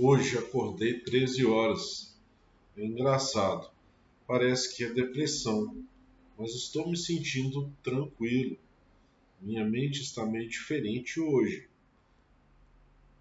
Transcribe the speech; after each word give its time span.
Hoje 0.00 0.38
acordei 0.38 1.00
13 1.00 1.44
horas. 1.44 2.16
É 2.76 2.86
engraçado. 2.86 3.68
Parece 4.28 4.76
que 4.76 4.84
é 4.84 4.92
depressão, 4.92 5.84
mas 6.38 6.54
estou 6.54 6.88
me 6.88 6.96
sentindo 6.96 7.74
tranquilo. 7.82 8.56
Minha 9.40 9.64
mente 9.64 10.00
está 10.00 10.24
meio 10.24 10.48
diferente 10.48 11.18
hoje. 11.18 11.68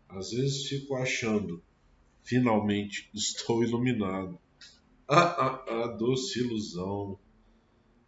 Às 0.08 0.30
vezes 0.30 0.68
fico 0.68 0.96
achando, 0.96 1.64
finalmente 2.24 3.10
estou 3.12 3.64
iluminado. 3.64 4.38
Ah, 5.08 5.20
ah, 5.20 5.66
ah, 5.68 5.88
doce 5.88 6.42
ilusão. 6.42 7.18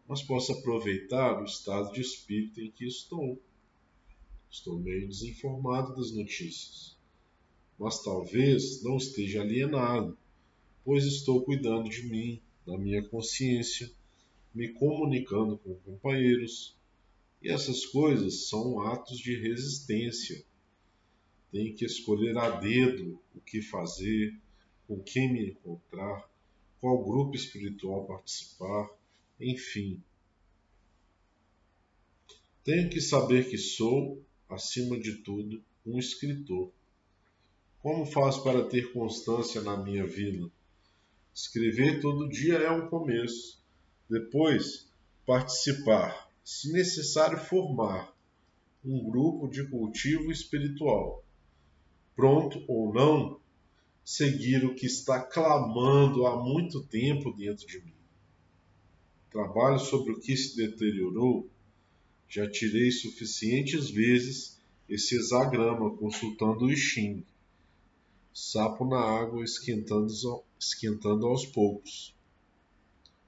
Mas 0.07 0.21
posso 0.21 0.51
aproveitar 0.51 1.41
o 1.41 1.45
estado 1.45 1.91
de 1.91 2.01
espírito 2.01 2.61
em 2.61 2.69
que 2.69 2.85
estou. 2.85 3.41
Estou 4.47 4.77
meio 4.77 5.07
desinformado 5.07 5.95
das 5.95 6.11
notícias. 6.11 6.98
Mas 7.79 8.03
talvez 8.03 8.83
não 8.83 8.97
esteja 8.97 9.41
alienado, 9.41 10.17
pois 10.83 11.05
estou 11.05 11.41
cuidando 11.43 11.89
de 11.89 12.03
mim, 12.03 12.41
da 12.67 12.77
minha 12.77 13.01
consciência, 13.01 13.89
me 14.53 14.67
comunicando 14.73 15.57
com 15.57 15.75
companheiros, 15.75 16.75
e 17.41 17.49
essas 17.49 17.85
coisas 17.85 18.49
são 18.49 18.81
atos 18.81 19.17
de 19.17 19.39
resistência. 19.39 20.43
Tenho 21.51 21.73
que 21.73 21.85
escolher 21.85 22.37
a 22.37 22.49
dedo 22.49 23.17
o 23.33 23.39
que 23.39 23.61
fazer, 23.61 24.37
com 24.85 24.99
quem 24.99 25.31
me 25.31 25.49
encontrar, 25.51 26.29
qual 26.81 27.03
grupo 27.03 27.35
espiritual 27.35 28.05
participar, 28.05 28.89
enfim. 29.39 30.01
Tenho 32.63 32.89
que 32.89 32.99
saber 32.99 33.49
que 33.49 33.57
sou, 33.57 34.21
acima 34.49 34.99
de 34.99 35.17
tudo, 35.17 35.63
um 35.85 35.97
escritor. 35.97 36.71
Como 37.81 38.05
faço 38.05 38.43
para 38.43 38.65
ter 38.65 38.91
constância 38.91 39.61
na 39.61 39.77
minha 39.77 40.05
vida? 40.05 40.49
Escrever 41.33 42.01
todo 42.01 42.27
dia 42.27 42.55
é 42.55 42.69
um 42.69 42.89
começo. 42.89 43.63
Depois, 44.09 44.87
participar 45.25 46.29
se 46.43 46.71
necessário, 46.71 47.37
formar 47.37 48.11
um 48.83 49.07
grupo 49.07 49.47
de 49.47 49.67
cultivo 49.67 50.31
espiritual. 50.31 51.23
Pronto 52.15 52.63
ou 52.67 52.91
não, 52.91 53.39
seguir 54.03 54.65
o 54.65 54.73
que 54.73 54.87
está 54.87 55.21
clamando 55.21 56.25
há 56.25 56.43
muito 56.43 56.81
tempo 56.81 57.31
dentro 57.31 57.67
de 57.67 57.79
mim. 57.81 57.93
Trabalho 59.29 59.77
sobre 59.77 60.13
o 60.13 60.19
que 60.19 60.35
se 60.35 60.57
deteriorou. 60.57 61.47
Já 62.27 62.49
tirei 62.49 62.89
suficientes 62.89 63.91
vezes 63.91 64.59
esse 64.89 65.15
hexagrama 65.15 65.95
consultando 65.97 66.65
o 66.65 66.75
Xing. 66.75 67.23
Sapo 68.41 68.85
na 68.85 69.01
água 69.01 69.43
esquentando, 69.43 70.07
esquentando 70.57 71.27
aos 71.27 71.45
poucos. 71.45 72.15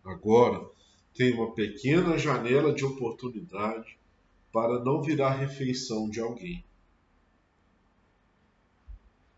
Agora, 0.05 0.65
tem 1.13 1.33
uma 1.33 1.53
pequena 1.53 2.17
janela 2.17 2.73
de 2.73 2.85
oportunidade 2.85 3.99
para 4.53 4.81
não 4.81 5.01
virar 5.01 5.31
refeição 5.31 6.09
de 6.09 6.21
alguém. 6.21 6.63